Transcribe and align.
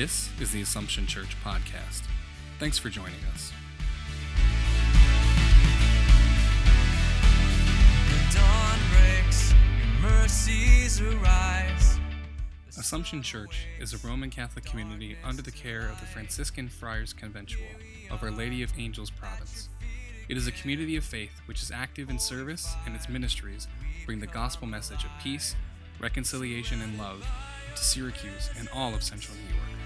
This 0.00 0.30
is 0.40 0.52
the 0.52 0.62
Assumption 0.62 1.08
Church 1.08 1.36
podcast. 1.44 2.02
Thanks 2.60 2.78
for 2.78 2.88
joining 2.88 3.18
us. 3.34 3.52
dawn 8.32 8.78
breaks, 8.92 9.52
your 10.00 10.08
mercies 10.08 11.00
arise. 11.00 11.98
Assumption 12.78 13.24
Church 13.24 13.66
is 13.80 13.92
a 13.92 14.06
Roman 14.06 14.30
Catholic 14.30 14.64
community 14.64 15.16
under 15.24 15.42
the 15.42 15.50
care 15.50 15.88
of 15.88 15.98
the 15.98 16.06
Franciscan 16.06 16.68
Friars 16.68 17.12
Conventual 17.12 17.66
of 18.08 18.22
Our 18.22 18.30
Lady 18.30 18.62
of 18.62 18.72
Angels 18.78 19.10
Province. 19.10 19.68
It 20.28 20.36
is 20.36 20.46
a 20.46 20.52
community 20.52 20.94
of 20.94 21.02
faith 21.02 21.40
which 21.46 21.60
is 21.60 21.72
active 21.72 22.08
in 22.08 22.20
service, 22.20 22.72
and 22.86 22.94
its 22.94 23.08
ministries 23.08 23.66
bring 24.06 24.20
the 24.20 24.28
gospel 24.28 24.68
message 24.68 25.02
of 25.02 25.10
peace, 25.20 25.56
reconciliation, 25.98 26.82
and 26.82 26.96
love 26.96 27.26
to 27.74 27.82
Syracuse 27.82 28.48
and 28.56 28.68
all 28.72 28.94
of 28.94 29.02
central 29.02 29.36
New 29.36 29.56
York. 29.56 29.77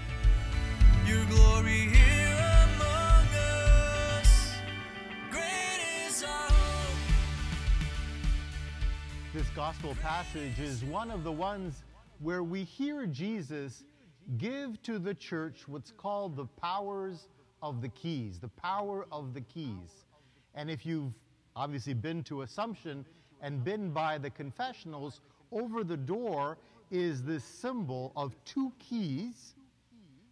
This 9.33 9.49
gospel 9.55 9.95
passage 10.01 10.59
is 10.59 10.83
one 10.83 11.09
of 11.09 11.23
the 11.23 11.31
ones 11.31 11.83
where 12.19 12.43
we 12.43 12.63
hear 12.63 13.07
Jesus 13.07 13.83
give 14.37 14.81
to 14.83 14.99
the 14.99 15.13
church 15.13 15.67
what's 15.67 15.91
called 15.91 16.35
the 16.35 16.45
powers 16.45 17.27
of 17.61 17.81
the 17.81 17.89
keys, 17.89 18.39
the 18.39 18.47
power 18.47 19.07
of 19.11 19.33
the 19.33 19.41
keys. 19.41 20.05
And 20.55 20.69
if 20.69 20.85
you've 20.85 21.13
obviously 21.55 21.95
been 21.95 22.23
to 22.25 22.43
Assumption 22.43 23.05
and 23.41 23.63
been 23.63 23.91
by 23.91 24.19
the 24.19 24.29
confessionals, 24.29 25.21
over 25.51 25.83
the 25.83 25.97
door 25.97 26.57
is 26.91 27.23
this 27.23 27.43
symbol 27.43 28.13
of 28.15 28.35
two 28.45 28.71
keys 28.77 29.55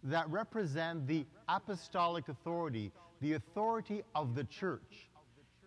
that 0.04 0.28
represent 0.30 1.06
the 1.06 1.24
apostolic 1.48 2.28
authority, 2.28 2.92
the 3.20 3.34
authority 3.34 4.02
of 4.14 4.34
the 4.34 4.44
church. 4.44 5.10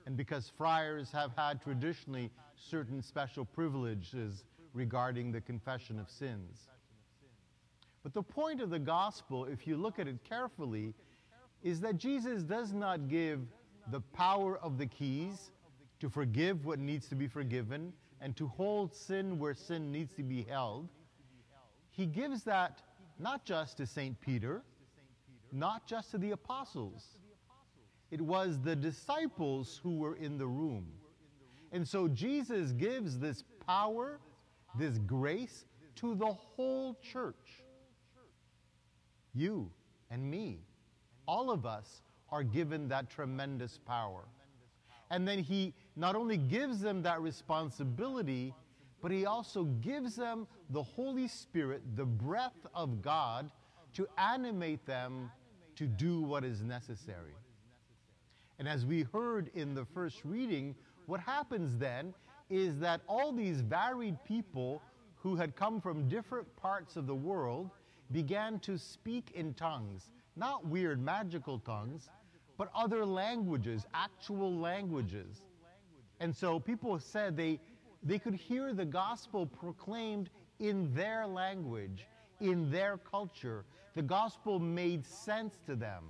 And 0.06 0.16
because 0.16 0.52
friars 0.58 1.12
have 1.12 1.32
had 1.36 1.62
traditionally 1.62 2.30
certain 2.56 3.02
special 3.02 3.46
privileges 3.46 4.44
regarding 4.74 5.32
the 5.32 5.42
confession 5.42 6.00
of 6.00 6.10
sins. 6.10 6.70
But 8.04 8.14
the 8.14 8.22
point 8.22 8.62
of 8.62 8.70
the 8.70 8.80
gospel, 8.80 9.46
if 9.46 9.66
you 9.66 9.78
look 9.78 9.98
at 9.98 10.08
it 10.08 10.24
carefully, 10.24 10.94
is 11.64 11.80
that 11.80 11.98
Jesus 11.98 12.44
does 12.44 12.72
not 12.72 13.08
give 13.08 13.40
the 13.90 14.02
power 14.02 14.60
of 14.60 14.78
the 14.78 14.86
keys 14.86 15.52
to 16.00 16.10
forgive 16.10 16.66
what 16.66 16.78
needs 16.78 17.08
to 17.08 17.16
be 17.16 17.28
forgiven 17.28 17.94
and 18.22 18.36
to 18.36 18.48
hold 18.48 18.94
sin 18.94 19.40
where 19.40 19.54
sin 19.54 19.92
needs 19.92 20.14
to 20.16 20.24
be 20.24 20.44
held. 20.44 20.88
He 21.90 22.06
gives 22.06 22.44
that 22.44 22.82
not 23.20 23.46
just 23.46 23.78
to 23.78 23.86
St. 23.86 24.20
Peter, 24.22 24.64
not 25.52 25.88
just 25.88 26.12
to 26.12 26.18
the 26.18 26.32
apostles. 26.32 27.18
It 28.12 28.22
was 28.22 28.60
the 28.60 28.76
disciples 28.76 29.80
who 29.82 29.98
were 29.98 30.16
in 30.16 30.38
the 30.38 30.48
room. 30.48 30.86
And 31.72 31.88
so 31.88 32.08
Jesus 32.08 32.72
gives 32.72 33.20
this 33.20 33.44
power, 33.66 34.20
this 34.78 34.98
grace 35.00 35.66
to 35.96 36.16
the 36.16 36.26
whole 36.26 36.98
church. 37.02 37.64
You 39.34 39.70
and 40.12 40.30
me, 40.30 40.60
all 41.28 41.52
of 41.52 41.66
us 41.66 42.02
are 42.30 42.44
given 42.44 42.88
that 42.90 43.10
tremendous 43.10 43.80
power. 43.86 44.26
And 45.12 45.28
then 45.28 45.40
he 45.40 45.74
not 45.96 46.16
only 46.16 46.38
gives 46.38 46.80
them 46.80 47.02
that 47.04 47.22
responsibility, 47.22 48.54
but 49.02 49.12
he 49.12 49.26
also 49.26 49.66
gives 49.82 50.16
them 50.16 50.48
the 50.70 50.84
Holy 50.84 51.28
Spirit, 51.28 51.82
the 51.96 52.06
breath 52.06 52.66
of 52.74 53.02
God, 53.02 53.50
to 53.94 54.08
animate 54.18 54.86
them 54.86 55.32
to 55.76 55.86
do 55.86 56.22
what 56.22 56.44
is 56.44 56.62
necessary. 56.62 57.36
And 58.60 58.68
as 58.68 58.86
we 58.86 59.04
heard 59.14 59.52
in 59.54 59.74
the 59.76 59.86
first 59.86 60.22
reading, 60.24 60.76
what 61.06 61.20
happens 61.20 61.78
then 61.78 62.14
is 62.50 62.80
that 62.80 63.02
all 63.08 63.32
these 63.32 63.62
varied 63.62 64.18
people 64.26 64.82
who 65.16 65.36
had 65.36 65.56
come 65.56 65.82
from 65.82 66.08
different 66.08 66.54
parts 66.56 66.96
of 66.96 67.08
the 67.08 67.16
world 67.16 67.70
began 68.12 68.60
to 68.60 68.78
speak 68.78 69.32
in 69.34 69.54
tongues, 69.56 70.12
not 70.36 70.66
weird 70.66 71.04
magical 71.04 71.60
tongues, 71.60 72.10
but 72.58 72.72
other 72.76 73.06
languages, 73.06 73.86
actual 73.94 74.54
languages. 74.56 75.42
And 76.20 76.34
so 76.34 76.60
people 76.60 76.98
said 77.00 77.36
they, 77.36 77.60
they 78.04 78.20
could 78.20 78.36
hear 78.36 78.74
the 78.74 78.86
gospel 78.86 79.46
proclaimed 79.46 80.30
in 80.60 80.94
their 80.94 81.28
language, 81.28 82.06
in 82.40 82.70
their 82.70 82.98
culture. 82.98 83.66
The 83.96 84.02
gospel 84.02 84.60
made 84.60 85.06
sense 85.06 85.60
to 85.66 85.76
them. 85.76 86.04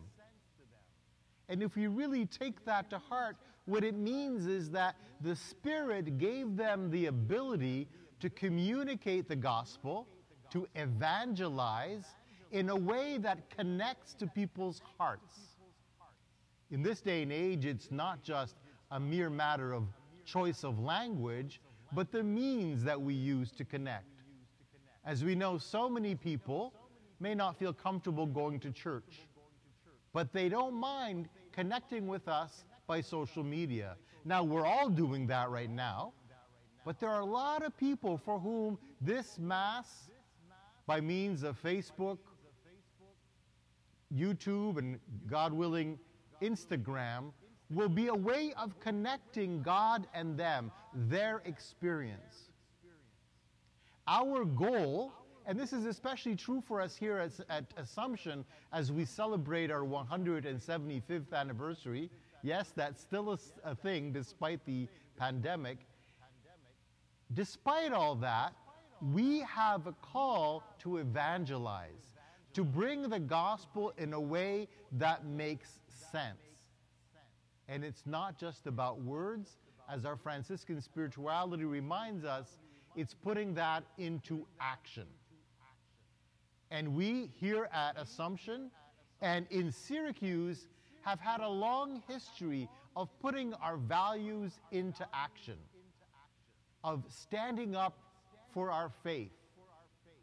And 1.50 1.62
if 1.62 1.76
we 1.76 1.88
really 1.88 2.26
take 2.26 2.66
that 2.66 2.90
to 2.90 2.98
heart, 2.98 3.38
what 3.66 3.84
it 3.84 3.96
means 3.96 4.48
is 4.48 4.70
that 4.72 4.96
the 5.22 5.36
Spirit 5.36 6.18
gave 6.18 6.56
them 6.56 6.90
the 6.90 7.08
ability 7.08 7.88
to 8.20 8.30
communicate 8.30 9.28
the 9.28 9.36
gospel, 9.36 10.08
to 10.52 10.68
evangelize 10.76 12.06
in 12.52 12.70
a 12.70 12.76
way 12.76 13.18
that 13.18 13.50
connects 13.56 14.14
to 14.16 14.28
people's 14.28 14.82
hearts. 14.98 15.58
In 16.72 16.82
this 16.82 17.02
day 17.02 17.24
and 17.24 17.32
age, 17.32 17.66
it's 17.66 17.92
not 17.92 18.24
just 18.24 18.56
a 18.92 19.00
mere 19.00 19.30
matter 19.30 19.74
of 19.74 19.84
choice 20.26 20.64
of 20.64 20.80
language, 20.80 21.62
but 21.92 22.12
the 22.12 22.24
means 22.24 22.84
that 22.84 23.00
we 23.00 23.14
use 23.14 23.52
to 23.52 23.66
connect. 23.66 24.06
As 25.06 25.24
we 25.24 25.36
know, 25.36 25.58
so 25.58 25.88
many 25.88 26.16
people 26.16 26.74
may 27.20 27.36
not 27.36 27.58
feel 27.58 27.74
comfortable 27.74 28.26
going 28.26 28.60
to 28.62 28.72
church, 28.72 29.28
but 30.14 30.34
they 30.34 30.50
don't 30.50 30.74
mind 30.74 31.30
connecting 31.52 32.08
with 32.08 32.28
us 32.28 32.66
by 32.88 33.02
social 33.02 33.44
media. 33.44 33.98
Now, 34.26 34.44
we're 34.44 34.66
all 34.66 34.90
doing 34.90 35.28
that 35.28 35.50
right 35.50 35.70
now, 35.70 36.14
but 36.84 37.00
there 37.00 37.10
are 37.10 37.22
a 37.22 37.26
lot 37.26 37.64
of 37.64 37.78
people 37.78 38.18
for 38.18 38.40
whom 38.40 38.80
this 39.00 39.38
Mass, 39.38 40.10
by 40.88 41.00
means 41.02 41.44
of 41.44 41.62
Facebook, 41.62 42.18
YouTube, 44.14 44.78
and 44.78 45.00
God 45.28 45.54
willing, 45.54 46.00
Instagram, 46.42 47.32
will 47.70 47.90
be 47.90 48.08
a 48.08 48.14
way 48.14 48.54
of 48.58 48.80
connecting 48.80 49.62
God 49.62 50.08
and 50.14 50.38
them, 50.38 50.72
their 50.94 51.42
experience. 51.46 52.52
Our 54.08 54.46
goal, 54.46 55.14
and 55.48 55.60
this 55.60 55.74
is 55.74 55.86
especially 55.86 56.36
true 56.36 56.62
for 56.68 56.80
us 56.80 56.96
here 56.96 57.18
at, 57.18 57.32
at 57.50 57.66
Assumption 57.78 58.46
as 58.72 58.92
we 58.92 59.04
celebrate 59.04 59.72
our 59.72 59.82
175th 59.82 61.34
anniversary. 61.34 62.12
Yes, 62.44 62.72
that's 62.76 63.02
still 63.02 63.40
a 63.64 63.76
thing 63.76 64.12
despite 64.12 64.64
the 64.66 64.88
pandemic. 65.18 65.80
Despite 67.34 67.94
all 67.94 68.16
that, 68.16 68.54
we 69.14 69.40
have 69.40 69.88
a 69.88 69.94
call 69.94 70.64
to 70.80 70.98
evangelize, 70.98 72.14
to 72.54 72.64
bring 72.64 73.10
the 73.10 73.20
gospel 73.20 73.92
in 73.98 74.14
a 74.14 74.20
way 74.20 74.68
that 74.94 75.26
makes 75.26 75.80
sense. 76.12 76.38
And 77.68 77.84
it's 77.84 78.04
not 78.06 78.38
just 78.38 78.68
about 78.68 79.02
words, 79.02 79.58
as 79.92 80.06
our 80.06 80.16
Franciscan 80.16 80.82
spirituality 80.82 81.66
reminds 81.66 82.24
us, 82.24 82.58
it's 82.96 83.14
putting 83.14 83.54
that 83.56 83.84
into 83.98 84.46
action. 84.60 85.08
And 86.72 86.96
we 86.96 87.30
here 87.40 87.70
at 87.74 87.98
Assumption 87.98 88.72
and 89.22 89.46
in 89.50 89.72
Syracuse 89.72 90.68
have 91.02 91.20
had 91.20 91.42
a 91.42 91.50
long 91.50 92.02
history 92.08 92.68
of 92.96 93.10
putting 93.20 93.54
our 93.56 93.78
values 93.78 94.60
into 94.72 95.06
action, 95.14 95.58
of 96.84 97.04
standing 97.10 97.76
up 97.76 97.98
for 98.54 98.72
our 98.72 98.90
faith, 99.04 99.34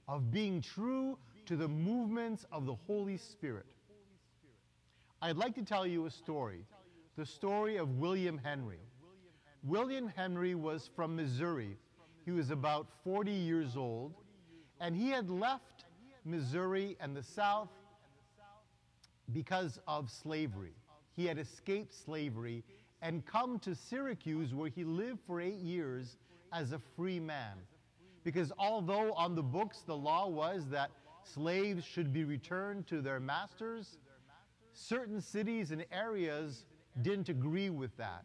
of 0.09 0.31
being 0.31 0.61
true 0.61 1.19
to 1.47 1.57
the 1.57 1.69
movements 1.69 2.47
of 2.51 2.67
the 2.67 2.75
Holy 2.75 3.17
Spirit. 3.17 3.67
I'd 5.21 5.37
like 5.37 5.55
to 5.55 5.63
tell 5.63 5.87
you 5.87 6.07
a 6.07 6.11
story 6.11 6.65
the 7.17 7.27
story 7.27 7.77
of 7.77 7.99
William 7.99 8.39
Henry. 8.39 8.81
William 9.63 10.11
Henry 10.17 10.55
was 10.55 10.91
from 10.97 11.15
Missouri. 11.15 11.77
He 12.25 12.31
was 12.31 12.51
about 12.51 12.87
40 13.05 13.31
years 13.33 13.77
old, 13.77 14.15
and 14.81 14.95
he 14.97 15.11
had 15.11 15.29
left 15.29 15.85
Missouri 16.25 16.97
and 17.01 17.17
the 17.17 17.23
South 17.23 17.69
because 19.33 19.81
of 19.89 20.11
slavery. 20.11 20.75
He 21.15 21.27
had 21.27 21.39
escaped 21.39 21.95
slavery 21.95 22.65
and 23.01 23.27
come 23.27 23.59
to 23.61 23.75
Syracuse, 23.75 24.55
where 24.55 24.69
he 24.69 24.85
lived 24.85 25.19
for 25.27 25.41
eight 25.41 25.59
years 25.59 26.17
as 26.53 26.73
a 26.73 26.79
free 26.97 27.19
man. 27.19 27.57
Because 28.25 28.53
although 28.59 29.13
on 29.15 29.35
the 29.35 29.43
books 29.43 29.81
the 29.85 29.97
law 29.97 30.29
was 30.29 30.69
that 30.71 30.91
slaves 31.25 31.85
should 31.85 32.13
be 32.13 32.25
returned 32.25 32.87
to 32.87 33.01
their 33.01 33.19
masters, 33.19 33.99
certain 34.73 35.21
cities 35.21 35.73
and 35.73 35.85
areas 35.91 36.67
didn't 37.03 37.29
agree 37.29 37.71
with 37.71 37.97
that. 37.97 38.25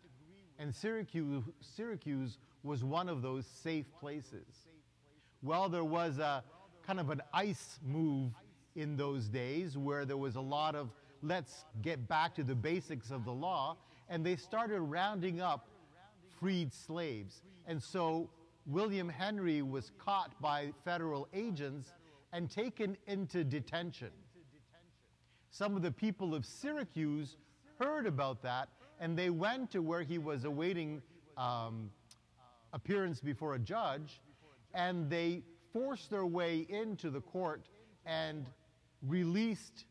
And 0.59 0.73
Syracuse, 0.73 1.43
Syracuse 1.61 2.37
was 2.63 2.83
one 2.83 3.09
of 3.09 3.21
those 3.21 3.45
safe 3.45 3.85
places. 3.99 4.67
Well, 5.41 5.69
there 5.69 5.83
was 5.83 6.17
a 6.17 6.43
kind 6.85 6.99
of 6.99 7.09
an 7.09 7.21
ice 7.33 7.79
move 7.85 8.31
in 8.75 8.95
those 8.95 9.27
days 9.27 9.77
where 9.77 10.05
there 10.05 10.17
was 10.17 10.35
a 10.35 10.41
lot 10.41 10.75
of 10.75 10.89
let's 11.21 11.65
get 11.81 12.07
back 12.07 12.35
to 12.35 12.43
the 12.43 12.55
basics 12.55 13.09
of 13.11 13.25
the 13.25 13.31
law, 13.31 13.77
and 14.09 14.25
they 14.25 14.35
started 14.35 14.79
rounding 14.81 15.41
up 15.41 15.67
freed 16.39 16.73
slaves. 16.73 17.41
And 17.65 17.81
so 17.81 18.29
William 18.65 19.09
Henry 19.09 19.61
was 19.61 19.91
caught 19.97 20.39
by 20.41 20.71
federal 20.85 21.27
agents 21.33 21.93
and 22.33 22.49
taken 22.49 22.97
into 23.07 23.43
detention. 23.43 24.11
Some 25.49 25.75
of 25.75 25.81
the 25.81 25.91
people 25.91 26.35
of 26.35 26.45
Syracuse 26.45 27.37
heard 27.79 28.05
about 28.05 28.41
that 28.43 28.69
and 28.99 29.17
they 29.17 29.29
went 29.29 29.71
to 29.71 29.81
where 29.81 30.01
he 30.01 30.17
was 30.17 30.45
awaiting 30.45 31.01
um, 31.37 31.89
appearance 32.77 33.19
before 33.19 33.55
a 33.55 33.59
judge 33.59 34.21
and 34.75 35.09
they 35.09 35.41
forced 35.73 36.11
their 36.11 36.27
way 36.27 36.65
into 36.69 37.09
the 37.09 37.19
court 37.19 37.67
and 38.05 38.45
released 39.01 39.85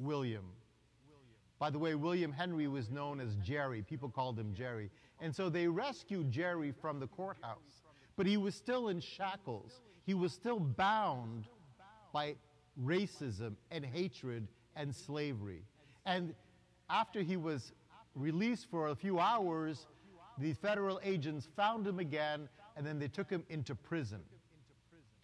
William. 0.00 0.44
By 1.60 1.70
the 1.70 1.78
way, 1.78 1.94
William 1.94 2.32
Henry 2.32 2.66
was 2.66 2.90
known 2.90 3.20
as 3.20 3.36
Jerry. 3.36 3.82
People 3.82 4.08
called 4.08 4.38
him 4.38 4.52
Jerry. 4.52 4.90
And 5.20 5.34
so 5.34 5.48
they 5.48 5.66
rescued 5.66 6.30
Jerry 6.30 6.72
from 6.72 7.00
the 7.00 7.06
courthouse. 7.06 7.82
But 8.16 8.26
he 8.26 8.36
was 8.36 8.54
still 8.54 8.88
in 8.88 9.00
shackles. 9.00 9.80
He 10.04 10.14
was 10.14 10.32
still 10.32 10.58
bound 10.58 11.46
by 12.12 12.34
racism 12.82 13.54
and 13.70 13.84
hatred 13.84 14.48
and 14.76 14.94
slavery. 14.94 15.62
And 16.04 16.34
after 16.90 17.22
he 17.22 17.36
was 17.36 17.72
released 18.14 18.66
for 18.70 18.88
a 18.88 18.94
few 18.94 19.18
hours, 19.20 19.86
the 20.40 20.52
federal 20.54 21.00
agents 21.02 21.48
found 21.56 21.86
him 21.86 21.98
again 21.98 22.48
and 22.76 22.86
then 22.86 22.98
they 22.98 23.08
took 23.08 23.28
him 23.28 23.44
into 23.48 23.74
prison. 23.74 24.20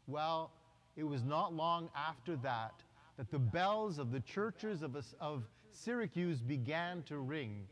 Well, 0.07 0.51
it 0.97 1.05
was 1.05 1.23
not 1.23 1.55
long 1.55 1.89
after 1.97 2.37
that 2.37 2.75
that 3.17 3.31
the 3.31 3.39
bells 3.39 3.99
of 3.99 4.11
the 4.11 4.21
churches 4.21 4.83
of, 4.83 4.97
of 5.21 5.45
Syracuse 5.71 6.41
began 6.41 7.03
to 7.05 7.19
ring. 7.19 7.67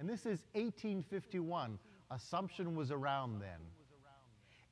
And 0.00 0.08
this 0.08 0.20
is 0.20 0.42
1851. 0.52 1.78
Assumption 2.10 2.74
was 2.74 2.90
around 2.90 3.40
then. 3.40 3.60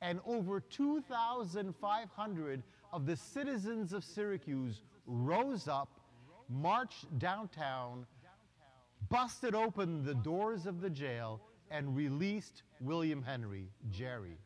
And 0.00 0.20
over 0.26 0.60
2,500 0.60 2.62
of 2.92 3.06
the 3.06 3.16
citizens 3.16 3.92
of 3.92 4.04
Syracuse 4.04 4.82
rose 5.06 5.68
up, 5.68 6.00
marched 6.48 7.18
downtown, 7.18 8.06
busted 9.08 9.54
open 9.54 10.04
the 10.04 10.14
doors 10.14 10.66
of 10.66 10.80
the 10.80 10.90
jail, 10.90 11.40
and 11.70 11.96
released 11.96 12.62
William 12.80 13.22
Henry, 13.22 13.68
Jerry. 13.90 14.38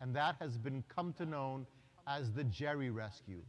And 0.00 0.14
that 0.16 0.36
has 0.40 0.56
been 0.58 0.82
come 0.88 1.12
to 1.14 1.26
known 1.26 1.66
as 2.06 2.32
the 2.32 2.44
Jerry 2.44 2.90
Rescue. 2.90 3.42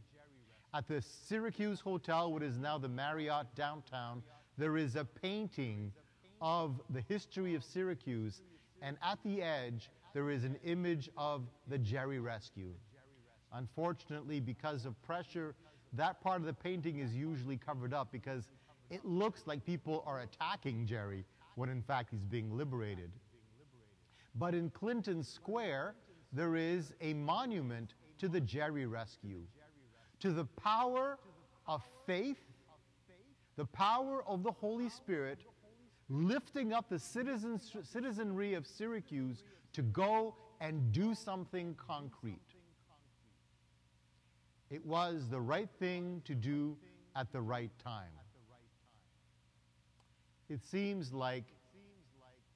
At 0.72 0.88
the 0.88 1.02
Syracuse 1.02 1.80
Hotel, 1.80 2.32
what 2.32 2.42
is 2.42 2.58
now 2.58 2.78
the 2.78 2.88
Marriott 2.88 3.46
downtown, 3.54 4.22
there 4.58 4.76
is 4.76 4.96
a 4.96 5.04
painting 5.04 5.92
of 6.40 6.80
the 6.90 7.00
history 7.08 7.54
of 7.54 7.64
Syracuse, 7.64 8.42
and 8.82 8.96
at 9.02 9.18
the 9.24 9.40
edge, 9.40 9.90
there 10.12 10.30
is 10.30 10.44
an 10.44 10.56
image 10.64 11.10
of 11.16 11.42
the 11.68 11.78
Jerry 11.78 12.20
Rescue. 12.20 12.72
Unfortunately, 13.52 14.40
because 14.40 14.84
of 14.84 15.00
pressure, 15.02 15.54
that 15.92 16.20
part 16.20 16.40
of 16.40 16.46
the 16.46 16.52
painting 16.52 16.98
is 16.98 17.14
usually 17.14 17.56
covered 17.56 17.94
up 17.94 18.10
because 18.10 18.48
it 18.90 19.04
looks 19.04 19.42
like 19.46 19.64
people 19.64 20.02
are 20.06 20.20
attacking 20.20 20.86
Jerry 20.86 21.24
when 21.56 21.68
in 21.68 21.82
fact 21.82 22.10
he's 22.10 22.24
being 22.24 22.56
liberated. 22.56 23.10
But 24.34 24.54
in 24.54 24.70
Clinton 24.70 25.22
Square, 25.22 25.94
there 26.32 26.56
is 26.56 26.92
a 27.00 27.14
monument 27.14 27.94
to 28.18 28.28
the 28.28 28.40
Jerry 28.40 28.86
Rescue, 28.86 29.42
to 30.20 30.32
the 30.32 30.44
power 30.44 31.18
of 31.66 31.82
faith, 32.06 32.40
the 33.56 33.66
power 33.66 34.24
of 34.26 34.42
the 34.42 34.50
Holy 34.50 34.88
Spirit 34.88 35.38
lifting 36.08 36.72
up 36.72 36.88
the 36.88 36.98
citizenry 36.98 38.54
of 38.54 38.66
Syracuse 38.66 39.44
to 39.72 39.82
go 39.82 40.34
and 40.60 40.92
do 40.92 41.14
something 41.14 41.74
concrete. 41.74 42.40
It 44.70 44.84
was 44.84 45.28
the 45.30 45.40
right 45.40 45.68
thing 45.78 46.20
to 46.24 46.34
do 46.34 46.76
at 47.14 47.30
the 47.32 47.40
right 47.40 47.70
time. 47.82 48.10
It 50.54 50.64
seems 50.70 51.12
like 51.12 51.42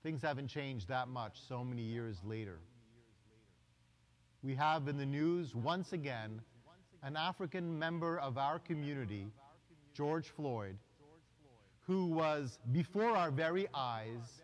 things 0.04 0.22
haven't 0.22 0.46
changed 0.46 0.86
that 0.86 1.08
much 1.08 1.40
so 1.48 1.64
many 1.64 1.82
years 1.82 2.16
later. 2.24 2.60
We 4.40 4.54
have 4.54 4.86
in 4.86 4.96
the 4.96 5.04
news 5.04 5.52
once 5.52 5.92
again 5.92 6.40
an 7.02 7.16
African 7.16 7.76
member 7.76 8.20
of 8.20 8.38
our 8.38 8.60
community, 8.60 9.26
George 9.94 10.28
Floyd, 10.28 10.76
who 11.88 12.06
was 12.06 12.60
before 12.70 13.16
our 13.16 13.32
very 13.32 13.66
eyes 13.74 14.42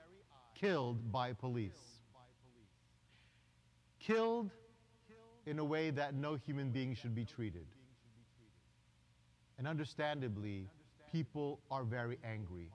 killed 0.57 1.13
by 1.13 1.33
police. 1.33 2.01
Killed 4.01 4.51
in 5.47 5.61
a 5.61 5.65
way 5.65 5.91
that 5.91 6.17
no 6.17 6.35
human 6.35 6.71
being 6.71 6.93
should 6.97 7.15
be 7.15 7.25
treated. 7.25 7.67
And 9.59 9.69
understandably, 9.69 10.67
people 11.13 11.61
are 11.71 11.85
very 11.85 12.19
angry. 12.25 12.73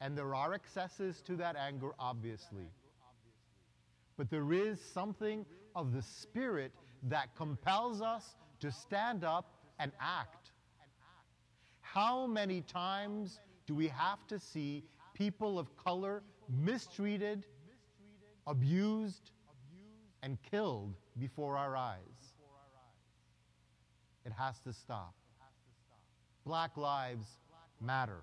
And 0.00 0.16
there 0.16 0.34
are 0.34 0.54
excesses 0.54 1.22
to 1.22 1.36
that 1.36 1.56
anger, 1.56 1.90
obviously. 1.98 2.70
But 4.16 4.30
there 4.30 4.52
is 4.52 4.80
something 4.80 5.44
of 5.74 5.92
the 5.92 6.02
Spirit 6.02 6.72
that 7.04 7.34
compels 7.36 8.00
us 8.00 8.36
to 8.60 8.70
stand 8.70 9.24
up 9.24 9.52
and 9.78 9.92
act. 10.00 10.50
How 11.80 12.26
many 12.26 12.62
times 12.62 13.40
do 13.66 13.74
we 13.74 13.88
have 13.88 14.26
to 14.28 14.38
see 14.38 14.84
people 15.14 15.58
of 15.58 15.76
color 15.76 16.22
mistreated, 16.48 17.46
abused, 18.46 19.30
and 20.22 20.38
killed 20.50 20.94
before 21.18 21.56
our 21.56 21.76
eyes? 21.76 22.34
It 24.24 24.32
has 24.32 24.58
to 24.60 24.72
stop. 24.72 25.14
Black 26.44 26.76
lives 26.76 27.26
matter. 27.80 28.22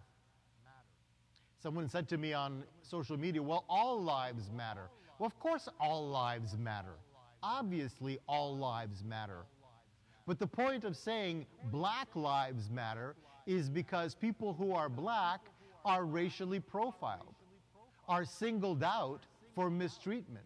Someone 1.66 1.90
said 1.90 2.08
to 2.10 2.20
me 2.20 2.32
on 2.32 2.64
social 2.84 3.18
media, 3.18 3.42
well, 3.42 3.66
all 3.68 4.00
lives 4.00 4.52
matter. 4.56 4.92
Well, 5.18 5.26
of 5.26 5.40
course, 5.40 5.68
all 5.80 6.08
lives 6.08 6.56
matter. 6.60 6.94
Obviously, 7.42 8.20
all 8.30 8.56
lives 8.56 9.04
matter. 9.04 9.48
But 10.28 10.38
the 10.38 10.46
point 10.46 10.84
of 10.84 10.96
saying 10.96 11.48
black 11.72 12.16
lives 12.16 12.70
matter 12.70 13.16
is 13.48 13.68
because 13.68 14.14
people 14.14 14.54
who 14.54 14.74
are 14.74 14.90
black 14.90 15.40
are 15.84 16.06
racially 16.06 16.60
profiled, 16.60 17.34
are 18.08 18.26
singled 18.26 18.84
out 18.84 19.22
for 19.56 19.72
mistreatment, 19.72 20.46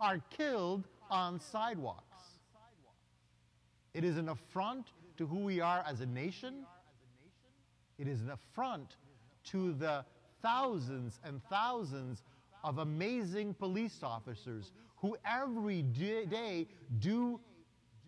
are 0.00 0.18
killed 0.36 0.88
on 1.12 1.38
sidewalks. 1.38 2.24
It 3.94 4.02
is 4.02 4.16
an 4.16 4.30
affront 4.30 4.88
to 5.16 5.28
who 5.28 5.38
we 5.38 5.60
are 5.60 5.84
as 5.86 6.00
a 6.00 6.06
nation. 6.06 6.66
It 8.00 8.08
is 8.08 8.20
an 8.20 8.30
affront 8.30 8.96
to 9.44 9.74
the 9.74 10.04
thousands 10.42 11.20
and 11.24 11.40
thousands 11.48 12.22
of 12.64 12.78
amazing 12.78 13.54
police 13.54 14.00
officers 14.02 14.72
who 14.96 15.16
every 15.24 15.82
day 15.82 16.66
do 16.98 17.40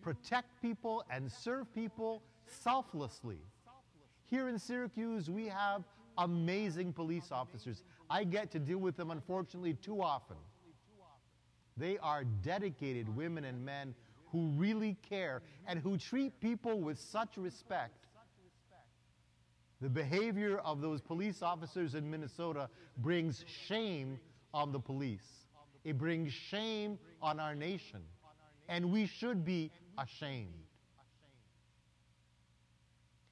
protect 0.01 0.61
people 0.61 1.03
and 1.09 1.31
serve 1.31 1.73
people 1.73 2.21
selflessly. 2.45 3.39
Here 4.29 4.49
in 4.49 4.59
Syracuse, 4.59 5.29
we 5.29 5.47
have 5.47 5.83
amazing 6.17 6.93
police 6.93 7.31
officers. 7.31 7.83
I 8.09 8.23
get 8.23 8.51
to 8.51 8.59
deal 8.59 8.77
with 8.77 8.95
them, 8.97 9.11
unfortunately, 9.11 9.73
too 9.73 10.01
often. 10.01 10.37
They 11.77 11.97
are 11.99 12.23
dedicated 12.23 13.13
women 13.15 13.45
and 13.45 13.63
men 13.65 13.95
who 14.31 14.47
really 14.55 14.97
care 15.07 15.41
and 15.67 15.79
who 15.79 15.97
treat 15.97 16.39
people 16.39 16.79
with 16.79 16.99
such 16.99 17.37
respect 17.37 18.05
the 19.83 19.89
behavior 19.89 20.59
of 20.59 20.79
those 20.79 21.01
police 21.01 21.41
officers 21.41 21.93
in 21.93 22.09
Minnesota 22.09 22.69
brings 22.99 23.43
shame 23.67 24.17
on 24.53 24.71
the 24.71 24.79
police. 24.79 25.27
It 25.83 25.97
brings 25.97 26.31
shame 26.31 26.97
on 27.21 27.37
our 27.37 27.53
nation. 27.53 27.99
And 28.69 28.93
we 28.93 29.05
should 29.05 29.43
be 29.43 29.71
ashamed. 29.97 30.53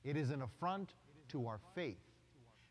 It 0.03 0.17
is 0.17 0.29
an 0.29 0.41
affront 0.41 0.89
to 1.29 1.48
our 1.48 1.62
faith 1.74 2.03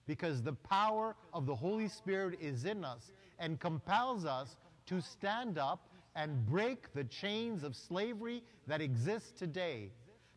because 0.06 0.42
the 0.42 0.52
power 0.52 1.16
of 1.32 1.46
the 1.46 1.54
Holy 1.54 1.88
Spirit 1.88 2.38
is 2.38 2.66
in 2.66 2.84
us 2.84 3.12
and 3.38 3.58
compels 3.58 4.26
us 4.26 4.56
to 4.88 5.00
stand 5.00 5.56
up 5.56 5.88
and 6.16 6.44
break 6.44 6.92
the 6.92 7.04
chains 7.04 7.64
of 7.64 7.74
slavery 7.74 8.42
that 8.66 8.82
exist 8.82 9.38
today. 9.38 9.90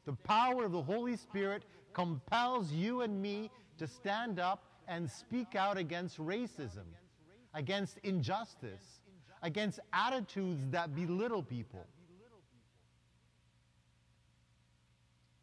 The 0.06 0.14
power 0.14 0.64
of 0.64 0.72
the 0.72 0.82
Holy 0.82 1.18
Spirit 1.18 1.66
compels 1.94 2.72
you 2.72 3.02
and 3.02 3.22
me 3.22 3.50
to 3.78 3.88
stand 3.88 4.40
up 4.40 4.64
and 4.88 5.10
speak 5.10 5.56
out 5.56 5.78
against 5.78 6.18
racism, 6.18 6.86
against 7.54 7.98
injustice, 8.04 9.02
against 9.42 9.80
attitudes 9.94 10.62
that 10.72 10.96
belittle 10.96 11.44
people. 11.44 11.86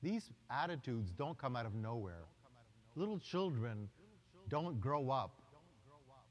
These 0.03 0.31
attitudes 0.51 1.13
don't 1.13 1.37
come 1.37 1.57
out 1.57 1.67
of 1.67 1.75
nowhere. 1.75 2.25
Little 2.97 3.19
children 3.19 3.89
don't 4.49 4.81
grow 4.81 5.11
up 5.11 5.41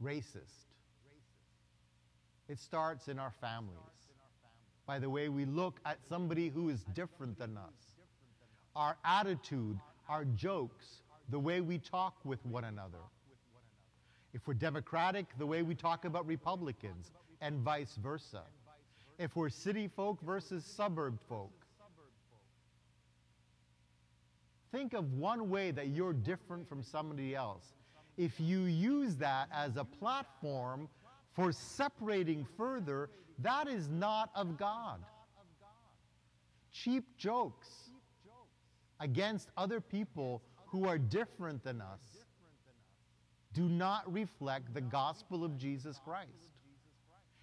racist. 0.03 0.69
It 2.47 2.59
starts 2.59 3.07
in 3.07 3.19
our 3.19 3.31
families 3.39 3.77
by 4.87 4.97
the 4.97 5.09
way 5.09 5.29
we 5.29 5.45
look 5.45 5.79
at 5.85 5.99
somebody 6.09 6.49
who 6.49 6.69
is 6.69 6.83
different 6.95 7.37
than 7.37 7.55
us. 7.57 7.97
Our 8.75 8.97
attitude, 9.05 9.79
our 10.09 10.25
jokes, 10.25 11.03
the 11.29 11.39
way 11.39 11.61
we 11.61 11.77
talk 11.77 12.15
with 12.25 12.43
one 12.45 12.65
another. 12.65 12.97
If 14.33 14.47
we're 14.47 14.55
Democratic, 14.55 15.27
the 15.37 15.45
way 15.45 15.61
we 15.61 15.75
talk 15.75 16.05
about 16.05 16.25
Republicans, 16.25 17.11
and 17.41 17.59
vice 17.59 17.95
versa. 18.01 18.43
If 19.17 19.35
we're 19.35 19.49
city 19.49 19.87
folk 19.87 20.21
versus 20.21 20.65
suburb 20.65 21.19
folk. 21.29 21.51
Think 24.71 24.93
of 24.93 25.13
one 25.13 25.49
way 25.49 25.71
that 25.71 25.87
you're 25.87 26.13
different 26.13 26.67
from 26.67 26.83
somebody 26.83 27.35
else. 27.35 27.65
If 28.17 28.39
you 28.39 28.63
use 28.63 29.15
that 29.15 29.49
as 29.53 29.77
a 29.77 29.85
platform 29.85 30.89
for 31.33 31.51
separating 31.51 32.45
further, 32.57 33.09
that 33.39 33.67
is 33.67 33.87
not 33.87 34.29
of 34.35 34.57
God. 34.57 34.99
Cheap 36.71 37.05
jokes 37.17 37.88
against 38.99 39.49
other 39.57 39.79
people 39.79 40.41
who 40.67 40.87
are 40.87 40.97
different 40.97 41.63
than 41.63 41.81
us 41.81 41.99
do 43.53 43.63
not 43.63 44.11
reflect 44.11 44.73
the 44.73 44.81
gospel 44.81 45.43
of 45.43 45.57
Jesus 45.57 45.99
Christ. 46.03 46.29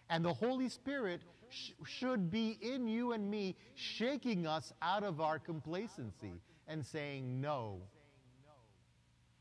And 0.08 0.24
the 0.24 0.32
Holy 0.32 0.68
Spirit 0.68 1.20
sh- 1.50 1.70
should 1.84 2.30
be 2.30 2.58
in 2.60 2.86
you 2.86 3.12
and 3.12 3.28
me, 3.28 3.56
shaking 3.74 4.46
us 4.46 4.72
out 4.82 5.02
of 5.02 5.20
our 5.20 5.38
complacency 5.38 6.40
and 6.68 6.84
saying 6.86 7.40
no. 7.40 7.80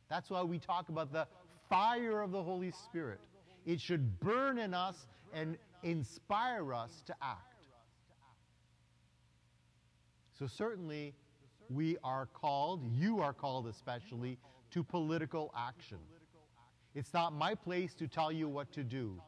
That's 0.09 0.29
why 0.29 0.41
we 0.43 0.57
talk 0.57 0.89
about 0.89 1.11
the 1.11 1.27
fire 1.69 2.21
of 2.21 2.31
the 2.31 2.41
Holy 2.41 2.71
Spirit. 2.71 3.19
It 3.65 3.79
should 3.79 4.19
burn 4.19 4.57
in 4.57 4.73
us 4.73 4.95
and 5.33 5.57
inspire 5.83 6.73
us 6.73 7.03
to 7.07 7.15
act. 7.21 7.55
So, 10.37 10.47
certainly, 10.47 11.13
we 11.69 11.97
are 12.03 12.27
called, 12.27 12.83
you 12.93 13.21
are 13.21 13.33
called 13.33 13.67
especially, 13.67 14.37
to 14.71 14.83
political 14.83 15.53
action. 15.57 15.99
It's 16.93 17.13
not 17.13 17.33
my 17.33 17.55
place 17.55 17.93
to 17.95 18.07
tell 18.07 18.31
you 18.31 18.47
what 18.47 18.71
to 18.73 18.83
do. 18.83 19.21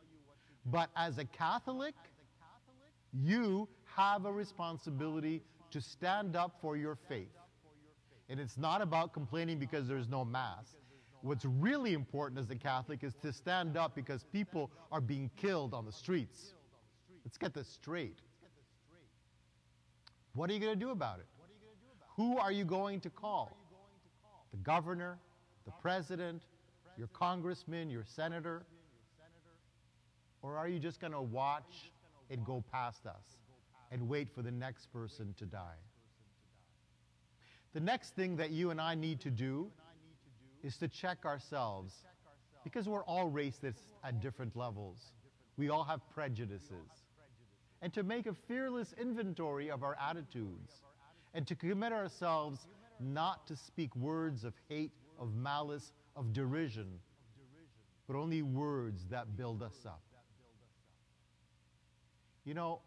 But 0.66 0.90
as 0.96 1.18
a 1.18 1.26
Catholic, 1.26 1.96
you 3.14 3.68
have 3.96 4.26
a 4.26 4.32
responsibility 4.32 5.44
to 5.72 5.82
stand 5.82 6.36
up 6.36 6.58
for 6.62 6.78
your 6.78 6.96
faith. 6.96 7.28
And 8.30 8.40
it's 8.40 8.58
not 8.58 8.82
about 8.82 9.14
complaining 9.14 9.60
because 9.60 9.88
there's 9.88 10.10
no 10.10 10.26
Mass. 10.26 10.76
What's 11.22 11.46
really 11.46 11.94
important 11.94 12.40
as 12.40 12.50
a 12.50 12.56
Catholic 12.56 13.04
is 13.04 13.14
to 13.22 13.34
stand 13.34 13.76
up 13.76 13.96
because 13.96 14.24
people 14.24 14.70
are 14.92 15.02
being 15.02 15.30
killed 15.36 15.74
on 15.74 15.86
the 15.86 15.92
streets. 15.92 16.54
Let's 17.26 17.38
get 17.38 17.54
this 17.54 17.68
straight. 17.68 18.20
What 20.34 20.50
are 20.50 20.54
you 20.54 20.60
going 20.60 20.74
to 20.74 20.80
do 20.80 20.92
about 20.92 21.20
it? 21.20 21.26
Who 22.18 22.40
are 22.40 22.52
you 22.52 22.66
going 22.66 23.00
to 23.02 23.12
call? 23.12 23.56
The 24.52 24.58
governor, 24.58 25.20
the 25.66 25.72
president, 25.80 26.42
your 26.98 27.08
congressman, 27.14 27.92
your 27.92 28.04
senator? 28.04 28.64
Or 30.42 30.58
are 30.58 30.68
you 30.68 30.80
just 30.80 31.00
going 31.00 31.14
to 31.14 31.22
watch 31.22 31.92
it 32.30 32.44
go 32.44 32.64
past 32.72 33.06
us 33.06 33.38
and 33.92 34.10
wait 34.10 34.30
for 34.34 34.42
the 34.42 34.52
next 34.52 34.92
person 34.92 35.36
to 35.38 35.46
die? 35.46 35.78
The 37.74 37.80
next 37.80 38.16
thing 38.16 38.36
that 38.38 38.50
you 38.50 38.72
and 38.72 38.82
I 38.82 38.96
need 38.96 39.20
to 39.22 39.30
do 39.30 39.70
is 40.64 40.76
to 40.78 40.88
check 40.88 41.24
ourselves 41.24 41.94
because 42.64 42.90
we're 42.90 43.04
all 43.04 43.30
racist 43.30 43.90
at 44.04 44.22
different 44.22 44.56
levels. 44.56 45.12
We 45.56 45.70
all 45.70 45.84
have 45.84 46.02
prejudices. 46.10 47.06
And 47.84 47.94
to 47.94 48.02
make 48.02 48.26
a 48.26 48.34
fearless 48.34 48.96
inventory 49.00 49.70
of 49.70 49.84
our 49.84 49.96
attitudes 50.02 50.82
and 51.38 51.46
to 51.46 51.56
commit 51.56 51.94
ourselves 51.94 52.66
not 53.00 53.46
to 53.46 53.56
speak 53.56 53.96
words 53.96 54.44
of 54.44 54.56
hate, 54.70 54.92
of 55.20 55.36
malice, 55.36 55.94
of 56.16 56.34
derision, 56.34 56.88
but 58.08 58.18
only 58.18 58.42
words 58.42 59.06
that 59.12 59.38
build 59.38 59.62
us 59.62 59.86
up. 59.86 60.02
You 62.44 62.56
know, 62.56 62.80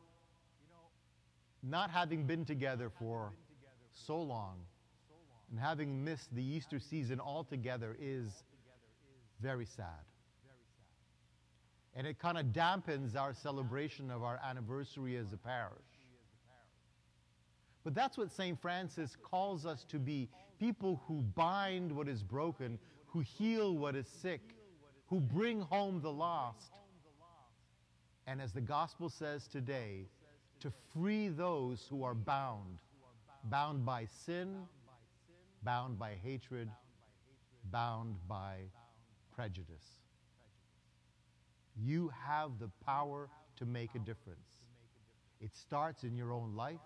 not 1.62 1.90
having 1.90 2.25
been 2.25 2.45
together 2.45 2.90
for 2.99 3.30
so 3.92 4.21
long 4.21 4.57
and 5.52 5.61
having 5.61 6.02
missed 6.02 6.35
the 6.35 6.42
Easter 6.42 6.80
season 6.80 7.21
altogether 7.21 7.97
is 8.00 8.42
very 9.40 9.66
sad. 9.66 10.02
And 11.95 12.04
it 12.04 12.19
kind 12.19 12.37
of 12.37 12.47
dampens 12.47 13.14
our 13.14 13.33
celebration 13.33 14.11
of 14.11 14.25
our 14.25 14.40
anniversary 14.45 15.16
as 15.16 15.33
a 15.33 15.37
parish. 15.37 15.89
But 17.84 17.94
that's 17.94 18.18
what 18.18 18.30
St. 18.30 18.60
Francis 18.60 19.16
calls 19.22 19.64
us 19.64 19.84
to 19.84 19.99
be 19.99 20.28
people 20.58 21.02
who 21.06 21.22
bind 21.34 21.90
what 21.90 22.08
is 22.08 22.22
broken, 22.22 22.78
who 23.06 23.20
heal 23.20 23.75
what 23.75 23.96
is 23.96 24.06
sick, 24.06 24.40
who 25.06 25.20
bring 25.20 25.60
home 25.62 26.00
the 26.00 26.12
lost. 26.12 26.72
And 28.26 28.40
as 28.40 28.52
the 28.52 28.60
gospel 28.60 29.08
says 29.08 29.49
today, 29.49 30.06
to 30.60 30.70
free 30.92 31.28
those 31.28 31.87
who 31.88 32.04
are 32.04 32.14
bound, 32.14 32.78
bound 33.44 33.84
by 33.84 34.06
sin, 34.26 34.56
bound 35.62 35.99
by 35.99 36.12
hatred, 36.22 36.68
bound 37.70 38.16
by 38.28 38.56
prejudice. 39.34 40.00
You 41.76 42.12
have 42.26 42.58
the 42.58 42.70
power 42.84 43.28
to 43.56 43.64
make 43.64 43.94
a 43.94 43.99
difference. 43.99 44.58
It 45.40 45.56
starts 45.56 46.04
in 46.04 46.14
your 46.14 46.32
own 46.32 46.54
life, 46.54 46.80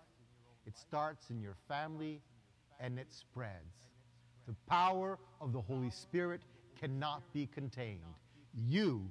it 0.65 0.77
starts 0.77 1.29
in 1.29 1.41
your 1.41 1.55
family, 1.67 2.21
and 2.79 2.99
it 2.99 3.07
spreads. 3.11 3.89
The 4.47 4.55
power 4.67 5.17
of 5.41 5.53
the 5.53 5.61
Holy 5.61 5.89
Spirit 5.89 6.41
cannot 6.79 7.21
be 7.33 7.47
contained. 7.47 8.01
You 8.53 9.09